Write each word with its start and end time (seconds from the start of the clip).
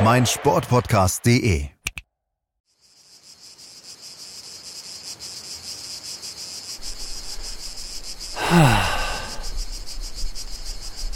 meinsportpodcast.de. 0.00 1.68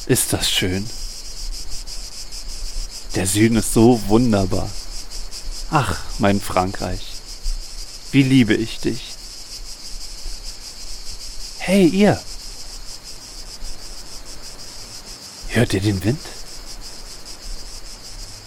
Ist 0.06 0.32
das 0.32 0.50
schön. 0.50 0.84
Der 3.14 3.26
Süden 3.26 3.56
ist 3.56 3.72
so 3.72 4.00
wunderbar. 4.08 4.68
Ach, 5.70 5.98
mein 6.18 6.40
Frankreich, 6.40 7.14
wie 8.10 8.22
liebe 8.22 8.54
ich 8.54 8.80
dich. 8.80 9.14
Hey, 11.58 11.86
ihr. 11.86 12.20
Hört 15.48 15.72
ihr 15.72 15.80
den 15.80 16.02
Wind? 16.02 16.41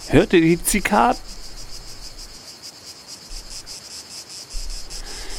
Hört 0.08 0.32
ihr 0.32 0.40
die 0.40 0.62
Zikaden? 0.62 1.20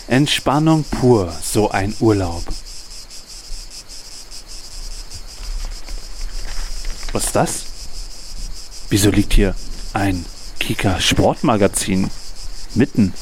Entspannung 0.08 0.84
pur, 0.84 1.34
so 1.42 1.70
ein 1.70 1.96
Urlaub. 2.00 2.44
Was 7.14 7.26
ist 7.26 7.36
das? 7.36 7.64
Wieso 8.90 9.10
liegt 9.10 9.34
hier 9.34 9.56
ein 9.94 10.26
Kika 10.60 11.00
Sportmagazin 11.00 12.10
mitten 12.76 13.14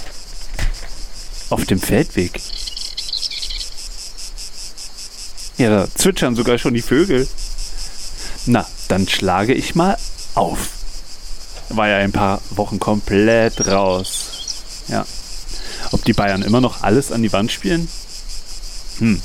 auf 1.49 1.65
dem 1.65 1.79
Feldweg? 1.79 2.41
Ja, 5.57 5.69
da 5.69 5.87
zwitschern 5.95 6.35
sogar 6.35 6.57
schon 6.57 6.73
die 6.73 6.81
Vögel. 6.81 7.27
Na, 8.45 8.67
dann 8.87 9.07
schlage 9.07 9.53
ich 9.53 9.75
mal 9.75 9.97
auf. 10.33 10.74
War 11.69 11.87
ja 11.87 11.97
ein 11.97 12.11
paar 12.11 12.41
Wochen 12.51 12.79
komplett 12.79 13.67
raus. 13.67 14.63
Ja. 14.87 15.05
Ob 15.91 16.03
die 16.03 16.13
Bayern 16.13 16.41
immer 16.41 16.61
noch 16.61 16.83
alles 16.83 17.11
an 17.11 17.23
die 17.23 17.33
Wand 17.33 17.51
spielen? 17.51 17.87
Hm. 18.99 19.21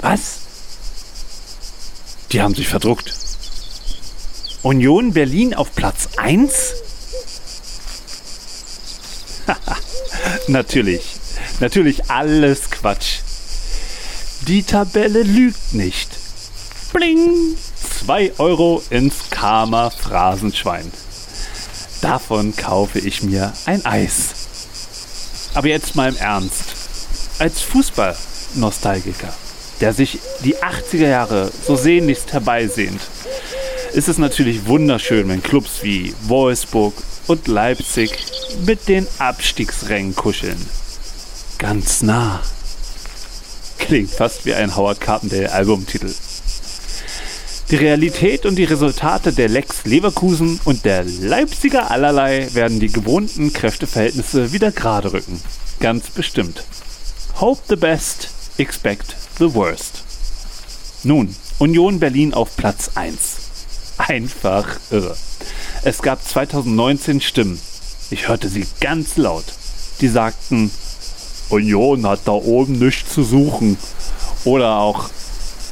Was? 0.00 0.38
Die 2.32 2.40
haben 2.42 2.54
sich 2.54 2.68
verdruckt. 2.68 3.12
Union 4.62 5.12
Berlin 5.12 5.54
auf 5.54 5.74
Platz 5.74 6.08
1? 6.16 6.74
Natürlich. 10.48 11.02
Natürlich 11.60 12.10
alles 12.10 12.70
Quatsch. 12.70 13.20
Die 14.46 14.62
Tabelle 14.62 15.22
lügt 15.22 15.72
nicht. 15.72 16.10
Bling! 16.92 17.56
2 18.04 18.32
Euro 18.38 18.82
ins 18.90 19.30
Karma 19.30 19.90
Phrasenschwein. 19.90 20.90
Davon 22.00 22.56
kaufe 22.56 22.98
ich 22.98 23.22
mir 23.22 23.52
ein 23.66 23.84
Eis. 23.84 24.30
Aber 25.54 25.68
jetzt 25.68 25.94
mal 25.94 26.08
im 26.08 26.16
Ernst. 26.16 26.74
Als 27.38 27.60
Fußballnostalgiker 27.62 29.32
der 29.82 29.92
sich 29.92 30.20
die 30.44 30.56
80er 30.56 31.08
Jahre 31.08 31.50
so 31.66 31.74
sehnlichst 31.74 32.32
herbeisehnt, 32.32 33.00
ist 33.92 34.08
es 34.08 34.16
natürlich 34.16 34.66
wunderschön, 34.66 35.28
wenn 35.28 35.42
Clubs 35.42 35.82
wie 35.82 36.14
Wolfsburg 36.22 36.94
und 37.26 37.48
Leipzig 37.48 38.16
mit 38.64 38.88
den 38.88 39.08
Abstiegsrängen 39.18 40.14
kuscheln. 40.14 40.56
Ganz 41.58 42.02
nah. 42.02 42.40
Klingt 43.78 44.10
fast 44.10 44.46
wie 44.46 44.54
ein 44.54 44.76
Howard 44.76 45.00
Carpendale 45.00 45.52
Albumtitel. 45.52 46.14
Die 47.72 47.78
Realität 47.78 48.44
und 48.44 48.56
die 48.56 48.64
Resultate 48.64 49.32
der 49.32 49.48
Lex 49.48 49.86
Leverkusen 49.86 50.60
und 50.64 50.84
der 50.84 51.04
Leipziger 51.04 51.90
allerlei 51.90 52.46
werden 52.52 52.80
die 52.80 52.92
gewohnten 52.92 53.50
Kräfteverhältnisse 53.50 54.52
wieder 54.52 54.70
gerade 54.70 55.14
rücken. 55.14 55.40
Ganz 55.80 56.10
bestimmt. 56.10 56.64
Hope 57.40 57.62
the 57.70 57.76
best, 57.76 58.28
expect 58.58 59.16
the 59.38 59.54
worst. 59.54 60.02
Nun, 61.02 61.34
Union 61.60 61.98
Berlin 61.98 62.34
auf 62.34 62.54
Platz 62.58 62.90
1. 62.94 63.36
Einfach 63.96 64.68
irre. 64.90 65.16
Es 65.82 66.02
gab 66.02 66.22
2019 66.22 67.22
Stimmen. 67.22 67.58
Ich 68.10 68.28
hörte 68.28 68.50
sie 68.50 68.66
ganz 68.82 69.16
laut. 69.16 69.46
Die 70.02 70.08
sagten, 70.08 70.70
Union 71.48 72.06
hat 72.06 72.20
da 72.26 72.32
oben 72.32 72.78
nichts 72.78 73.14
zu 73.14 73.22
suchen. 73.22 73.78
Oder 74.44 74.76
auch, 74.76 75.08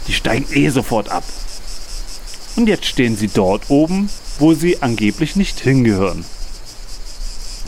die 0.08 0.14
steigen 0.14 0.46
eh 0.54 0.70
sofort 0.70 1.10
ab. 1.10 1.24
Und 2.56 2.68
jetzt 2.68 2.86
stehen 2.86 3.16
sie 3.16 3.28
dort 3.28 3.70
oben, 3.70 4.10
wo 4.38 4.54
sie 4.54 4.82
angeblich 4.82 5.36
nicht 5.36 5.60
hingehören. 5.60 6.24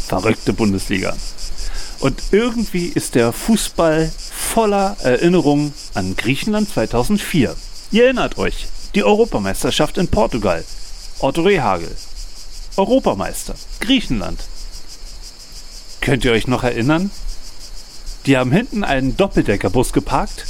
Verrückte 0.06 0.52
Bundesliga. 0.52 1.16
Und 2.00 2.20
irgendwie 2.32 2.86
ist 2.86 3.14
der 3.14 3.32
Fußball 3.32 4.10
voller 4.30 4.96
Erinnerungen 5.02 5.72
an 5.94 6.16
Griechenland 6.16 6.68
2004. 6.68 7.54
Ihr 7.92 8.04
erinnert 8.04 8.38
euch, 8.38 8.66
die 8.94 9.04
Europameisterschaft 9.04 9.98
in 9.98 10.08
Portugal. 10.08 10.64
Otto 11.20 11.42
Rehagel. 11.42 11.94
Europameister. 12.76 13.54
Griechenland. 13.80 14.40
Könnt 16.00 16.24
ihr 16.24 16.32
euch 16.32 16.48
noch 16.48 16.64
erinnern? 16.64 17.10
Die 18.26 18.36
haben 18.36 18.50
hinten 18.50 18.82
einen 18.82 19.16
Doppeldeckerbus 19.16 19.92
geparkt 19.92 20.44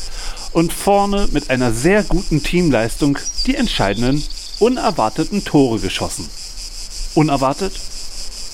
und 0.53 0.73
vorne 0.73 1.29
mit 1.33 1.51
einer 1.51 1.73
sehr 1.73 2.03
guten 2.03 2.43
Teamleistung 2.43 3.19
die 3.47 3.57
entscheidenden, 3.57 4.23
unerwarteten 4.59 5.45
Tore 5.45 5.79
geschossen. 5.79 6.29
Unerwartet? 7.15 7.73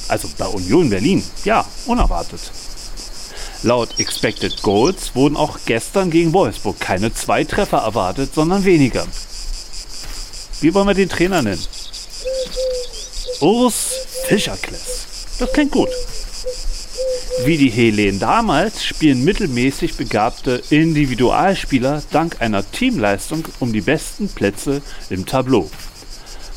Also 0.09 0.29
bei 0.39 0.47
Union 0.47 0.91
Berlin, 0.91 1.23
ja, 1.45 1.65
unerwartet. 1.87 2.41
Laut 3.63 3.99
Expected 3.99 4.63
Goals 4.63 5.15
wurden 5.15 5.37
auch 5.37 5.59
gestern 5.67 6.11
gegen 6.11 6.33
Wolfsburg 6.33 6.79
keine 6.79 7.13
zwei 7.13 7.45
Treffer 7.45 7.79
erwartet, 7.79 8.33
sondern 8.35 8.65
weniger. 8.65 9.07
Wie 10.61 10.73
wollen 10.75 10.87
wir 10.87 10.95
den 10.95 11.09
Trainer 11.09 11.43
nennen? 11.43 11.65
Urs 13.41 13.91
Fischerkless. 14.27 15.07
Das 15.39 15.53
klingt 15.53 15.73
gut. 15.73 15.89
Wie 17.45 17.57
die 17.57 17.71
Helen 17.71 18.19
damals 18.19 18.85
spielen 18.85 19.25
mittelmäßig 19.25 19.97
begabte 19.97 20.63
Individualspieler 20.71 22.03
dank 22.11 22.41
einer 22.41 22.69
Teamleistung 22.71 23.45
um 23.61 23.73
die 23.73 23.81
besten 23.81 24.29
Plätze 24.29 24.83
im 25.09 25.25
Tableau. 25.25 25.71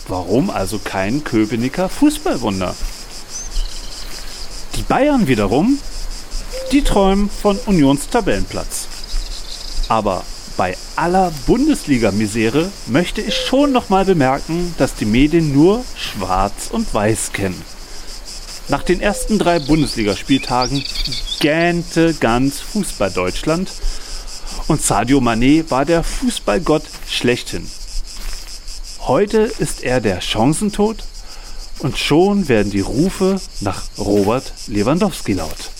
Warum 0.07 0.49
also 0.49 0.79
kein 0.79 1.23
Köpenicker 1.23 1.87
Fußballwunder? 1.87 2.75
Die 4.75 4.83
Bayern 4.83 5.27
wiederum 5.27 5.77
die 6.71 6.83
träumen 6.83 7.29
von 7.29 7.57
Unions 7.65 8.09
Tabellenplatz. 8.09 8.87
Aber 9.89 10.23
bei 10.57 10.77
aller 10.95 11.31
Bundesliga-Misere 11.47 12.71
möchte 12.87 13.21
ich 13.21 13.35
schon 13.35 13.71
nochmal 13.71 14.05
bemerken, 14.05 14.73
dass 14.77 14.95
die 14.95 15.05
Medien 15.05 15.53
nur 15.53 15.83
Schwarz 15.95 16.69
und 16.71 16.93
Weiß 16.93 17.33
kennen. 17.33 17.61
Nach 18.67 18.83
den 18.83 19.01
ersten 19.01 19.37
drei 19.39 19.59
Bundesligaspieltagen 19.59 20.83
gähnte 21.39 22.13
ganz 22.13 22.59
Fußball 22.59 23.11
Deutschland 23.11 23.69
und 24.67 24.81
Sadio 24.81 25.19
Mané 25.19 25.69
war 25.69 25.85
der 25.85 26.03
Fußballgott 26.03 26.83
schlechthin. 27.07 27.69
Heute 28.99 29.39
ist 29.39 29.83
er 29.83 29.99
der 29.99 30.21
Chancentod 30.21 31.03
und 31.79 31.97
schon 31.97 32.47
werden 32.47 32.71
die 32.71 32.81
Rufe 32.81 33.41
nach 33.59 33.83
Robert 33.97 34.53
Lewandowski 34.67 35.33
laut. 35.33 35.71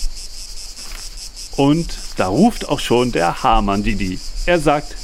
Und 1.56 1.94
da 2.18 2.28
ruft 2.28 2.68
auch 2.68 2.80
schon 2.80 3.12
der 3.12 3.44
Hamann 3.44 3.84
Didi. 3.84 4.20
Er 4.46 4.60
sagt, 4.60 4.96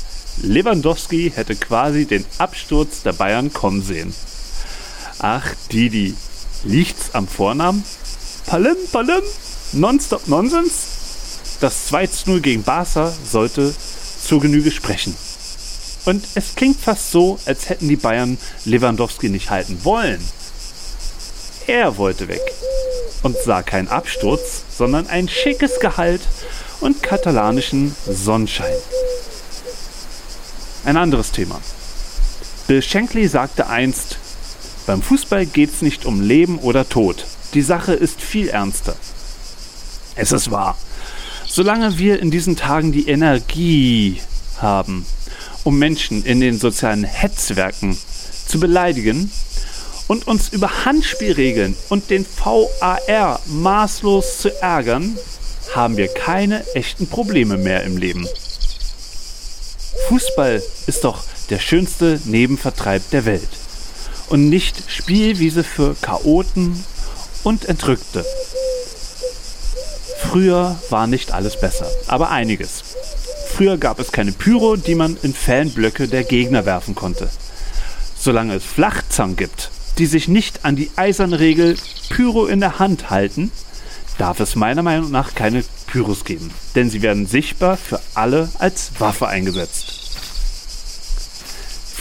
Lewandowski 0.42 1.32
hätte 1.34 1.56
quasi 1.56 2.06
den 2.06 2.26
Absturz 2.38 3.04
der 3.04 3.14
Bayern 3.14 3.54
kommen 3.54 3.84
sehen. 3.84 4.14
Ach, 5.20 5.46
Didi, 5.72 6.16
liegt's 6.64 7.14
am 7.14 7.28
Vornamen? 7.28 7.84
Palim, 8.46 8.78
Palim, 8.92 9.22
Nonstop 9.74 10.28
Nonsens? 10.28 10.98
Das 11.60 11.92
2-0 11.92 12.40
gegen 12.40 12.64
Barca 12.64 13.12
sollte 13.30 13.74
zur 14.24 14.40
Genüge 14.42 14.72
sprechen. 14.72 15.16
Und 16.06 16.24
es 16.36 16.56
klingt 16.56 16.80
fast 16.80 17.12
so, 17.12 17.40
als 17.46 17.70
hätten 17.70 17.90
die 17.90 17.96
Bayern 17.96 18.38
Lewandowski 18.66 19.30
nicht 19.30 19.50
halten 19.50 19.84
wollen. 19.84 20.24
Er 21.66 21.98
wollte 21.98 22.28
weg 22.28 22.42
und 23.24 23.36
sah 23.38 23.62
keinen 23.62 23.90
Absturz, 23.90 24.64
sondern 24.70 25.08
ein 25.08 25.28
schickes 25.28 25.80
Gehalt 25.80 26.22
und 26.80 27.04
katalanischen 27.04 27.96
Sonnenschein. 28.08 28.74
Ein 30.86 30.96
anderes 30.96 31.32
Thema. 31.32 31.60
Bill 32.68 32.82
Shankly 32.82 33.28
sagte 33.28 33.68
einst, 33.68 34.18
beim 34.88 35.02
Fußball 35.02 35.46
geht 35.46 35.74
es 35.74 35.82
nicht 35.82 36.06
um 36.06 36.22
Leben 36.22 36.60
oder 36.60 36.88
Tod. 36.88 37.26
Die 37.54 37.62
Sache 37.62 37.94
ist 37.94 38.22
viel 38.22 38.48
ernster. 38.48 38.96
Es 40.16 40.32
ist 40.32 40.50
wahr. 40.50 40.78
Solange 41.46 41.98
wir 42.00 42.22
in 42.22 42.32
diesen 42.32 42.56
Tagen 42.56 42.94
die 42.94 43.10
Energie 43.10 44.22
haben, 44.60 45.06
um 45.66 45.78
Menschen 45.78 46.24
in 46.24 46.40
den 46.40 46.58
sozialen 46.58 47.04
Hetzwerken 47.04 47.98
zu 48.48 48.62
beleidigen 48.62 49.30
und 50.08 50.26
uns 50.26 50.50
über 50.50 50.86
Handspielregeln 50.86 51.76
und 51.90 52.10
den 52.10 52.26
VAR 52.26 53.42
maßlos 53.46 54.38
zu 54.38 54.62
ärgern, 54.62 55.18
haben 55.76 55.98
wir 55.98 56.08
keine 56.08 56.66
echten 56.76 57.08
Probleme 57.08 57.58
mehr 57.58 57.84
im 57.84 57.98
Leben. 57.98 58.26
Fußball 60.08 60.64
ist 60.88 61.04
doch 61.04 61.26
der 61.50 61.60
schönste 61.60 62.22
Nebenvertreib 62.24 63.10
der 63.10 63.26
Welt 63.26 63.67
und 64.30 64.50
nicht 64.50 64.84
Spielwiese 64.88 65.64
für 65.64 65.96
Chaoten 66.02 66.84
und 67.44 67.66
Entrückte. 67.66 68.26
Früher 70.20 70.78
war 70.90 71.08
nicht 71.08 71.32
alles 71.32 71.60
besser, 71.60 71.90
aber 72.08 72.32
einiges. 72.32 72.84
Früher 73.48 73.78
gab 73.78 74.00
es 74.00 74.12
keine 74.12 74.34
Pyro, 74.34 74.76
die 74.76 74.96
man 74.96 75.18
in 75.24 75.34
Fanblöcke 75.34 76.08
der 76.08 76.24
Gegner 76.24 76.66
werfen 76.66 76.96
konnte. 76.96 77.30
Solange 78.20 78.56
es 78.56 78.64
Flachzangen 78.64 79.36
gibt, 79.36 79.72
die 79.98 80.06
sich 80.06 80.28
nicht 80.28 80.66
an 80.66 80.76
die 80.76 80.92
eiserne 80.96 81.40
Regel 81.40 81.76
Pyro 82.10 82.46
in 82.46 82.60
der 82.60 82.80
Hand 82.80 83.10
halten, 83.10 83.52
darf 84.18 84.40
es 84.40 84.56
meiner 84.56 84.84
Meinung 84.84 85.12
nach 85.12 85.34
keine 85.36 85.64
Pyros 85.88 86.26
geben, 86.26 86.52
denn 86.76 86.90
sie 86.90 87.02
werden 87.02 87.26
sichtbar 87.28 87.78
für 87.78 88.00
alle 88.14 88.50
als 88.60 88.92
Waffe 89.00 89.28
eingesetzt. 89.28 89.97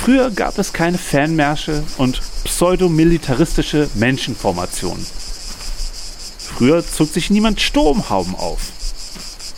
Früher 0.06 0.30
gab 0.30 0.56
es 0.58 0.72
keine 0.72 0.98
Fanmärsche 0.98 1.82
und 1.98 2.20
pseudomilitaristische 2.44 3.90
Menschenformationen. 3.96 5.04
Früher 6.38 6.86
zog 6.86 7.08
sich 7.08 7.28
niemand 7.28 7.60
Sturmhauben 7.60 8.36
auf. 8.36 8.60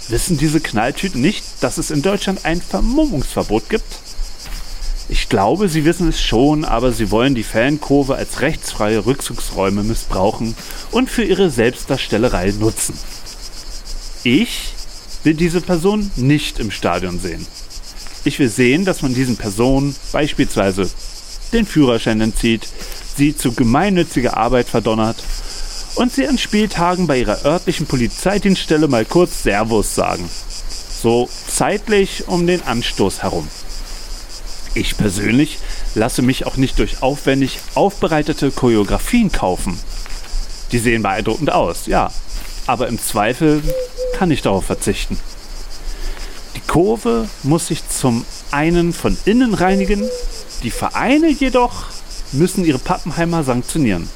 Wissen 0.08 0.38
diese 0.38 0.60
Knalltüten 0.60 1.20
nicht, 1.20 1.44
dass 1.60 1.76
es 1.76 1.90
in 1.90 2.00
Deutschland 2.00 2.46
ein 2.46 2.62
Vermummungsverbot 2.62 3.68
gibt? 3.68 3.98
Ich 5.10 5.28
glaube, 5.28 5.68
sie 5.68 5.84
wissen 5.84 6.08
es 6.08 6.22
schon, 6.22 6.64
aber 6.64 6.92
sie 6.92 7.10
wollen 7.10 7.34
die 7.34 7.44
Fankurve 7.44 8.14
als 8.14 8.40
rechtsfreie 8.40 9.04
Rückzugsräume 9.04 9.82
missbrauchen 9.82 10.54
und 10.92 11.10
für 11.10 11.24
ihre 11.24 11.50
Selbstdarstellerei 11.50 12.54
nutzen. 12.58 12.98
Ich 14.24 14.72
will 15.24 15.34
diese 15.34 15.60
Person 15.60 16.10
nicht 16.16 16.58
im 16.58 16.70
Stadion 16.70 17.20
sehen. 17.20 17.46
Ich 18.28 18.38
will 18.38 18.50
sehen, 18.50 18.84
dass 18.84 19.00
man 19.00 19.14
diesen 19.14 19.38
Personen 19.38 19.96
beispielsweise 20.12 20.86
den 21.54 21.64
Führerschein 21.64 22.20
entzieht, 22.20 22.68
sie 23.16 23.34
zu 23.34 23.52
gemeinnütziger 23.52 24.36
Arbeit 24.36 24.68
verdonnert 24.68 25.16
und 25.94 26.12
sie 26.12 26.28
an 26.28 26.36
Spieltagen 26.36 27.06
bei 27.06 27.20
ihrer 27.20 27.46
örtlichen 27.46 27.86
Polizeidienststelle 27.86 28.86
mal 28.86 29.06
kurz 29.06 29.44
Servus 29.44 29.94
sagen. 29.94 30.28
So 31.00 31.30
zeitlich 31.46 32.28
um 32.28 32.46
den 32.46 32.60
Anstoß 32.60 33.22
herum. 33.22 33.48
Ich 34.74 34.98
persönlich 34.98 35.58
lasse 35.94 36.20
mich 36.20 36.44
auch 36.44 36.58
nicht 36.58 36.78
durch 36.80 37.02
aufwendig 37.02 37.60
aufbereitete 37.74 38.50
Choreografien 38.50 39.32
kaufen. 39.32 39.80
Die 40.70 40.78
sehen 40.78 41.02
beeindruckend 41.02 41.50
aus, 41.50 41.86
ja, 41.86 42.12
aber 42.66 42.88
im 42.88 43.00
Zweifel 43.00 43.62
kann 44.18 44.30
ich 44.30 44.42
darauf 44.42 44.66
verzichten. 44.66 45.18
Kurve 46.68 47.26
muss 47.42 47.66
sich 47.66 47.88
zum 47.88 48.24
einen 48.52 48.92
von 48.92 49.18
innen 49.24 49.54
reinigen, 49.54 50.08
die 50.62 50.70
Vereine 50.70 51.28
jedoch 51.28 51.86
müssen 52.30 52.64
ihre 52.64 52.78
Pappenheimer 52.78 53.42
sanktionieren. 53.42 54.08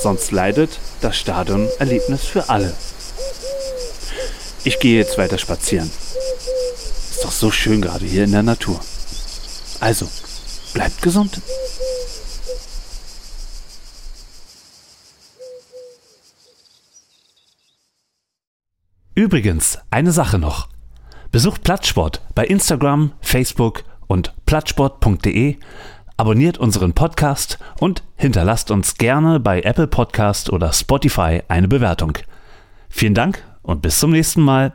Sonst 0.00 0.30
leidet 0.32 0.78
das 1.00 1.16
Stadionerlebnis 1.16 2.24
für 2.24 2.48
alle. 2.50 2.72
Ich 4.64 4.78
gehe 4.78 4.98
jetzt 4.98 5.18
weiter 5.18 5.38
spazieren. 5.38 5.90
Ist 7.10 7.24
doch 7.24 7.32
so 7.32 7.50
schön 7.50 7.80
gerade 7.80 8.04
hier 8.04 8.24
in 8.24 8.32
der 8.32 8.42
Natur. 8.42 8.78
Also, 9.80 10.06
bleibt 10.74 11.00
gesund. 11.02 11.40
Übrigens, 19.14 19.78
eine 19.90 20.12
Sache 20.12 20.38
noch. 20.38 20.68
Besucht 21.32 21.64
Plattsport 21.64 22.20
bei 22.34 22.44
Instagram, 22.44 23.12
Facebook 23.22 23.84
und 24.06 24.34
plattsport.de, 24.44 25.56
abonniert 26.18 26.58
unseren 26.58 26.92
Podcast 26.92 27.58
und 27.80 28.02
hinterlasst 28.16 28.70
uns 28.70 28.98
gerne 28.98 29.40
bei 29.40 29.62
Apple 29.62 29.86
Podcast 29.86 30.50
oder 30.50 30.74
Spotify 30.74 31.42
eine 31.48 31.68
Bewertung. 31.68 32.18
Vielen 32.90 33.14
Dank 33.14 33.42
und 33.62 33.80
bis 33.80 33.98
zum 33.98 34.10
nächsten 34.10 34.42
Mal. 34.42 34.74